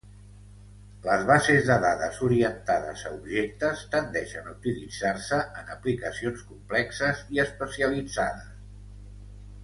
[1.07, 8.49] Les bases de dades orientades a objectes tendeixen a utilitzar-se en aplicacions complexes i especialitzades.